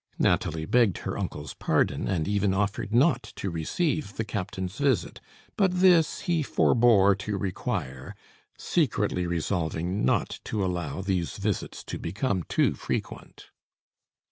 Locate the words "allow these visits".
10.65-11.83